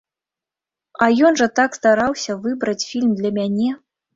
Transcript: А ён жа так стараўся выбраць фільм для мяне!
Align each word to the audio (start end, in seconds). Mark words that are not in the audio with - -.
А 1.05 1.09
ён 1.29 1.37
жа 1.43 1.47
так 1.61 1.77
стараўся 1.81 2.39
выбраць 2.47 2.87
фільм 2.91 3.11
для 3.21 3.35
мяне! 3.41 3.71